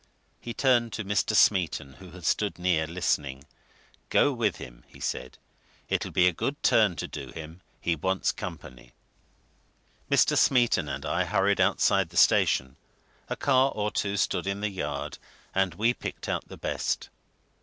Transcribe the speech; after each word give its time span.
He 0.39 0.51
turned 0.55 0.91
to 0.93 1.03
Mr. 1.03 1.35
Smeaton, 1.35 1.97
who 1.99 2.09
had 2.09 2.25
stood 2.25 2.57
near, 2.57 2.87
listening. 2.87 3.43
"Go 4.09 4.33
with 4.33 4.55
him!" 4.55 4.83
he 4.87 4.99
said. 4.99 5.37
"It'll 5.89 6.09
be 6.09 6.27
a 6.27 6.33
good 6.33 6.63
turn 6.63 6.95
to 6.95 7.07
do 7.07 7.27
him 7.29 7.61
he 7.79 7.95
wants 7.95 8.31
company." 8.31 8.93
Mr. 10.09 10.35
Smeaton 10.35 10.89
and 10.89 11.05
I 11.05 11.23
hurried 11.25 11.61
outside 11.61 12.09
the 12.09 12.17
station 12.17 12.77
a 13.29 13.35
car 13.35 13.71
or 13.75 13.91
two 13.91 14.17
stood 14.17 14.47
in 14.47 14.61
the 14.61 14.71
yard, 14.71 15.19
and 15.53 15.75
we 15.75 15.93
picked 15.93 16.27
out 16.27 16.47
the 16.47 16.57
best. 16.57 17.09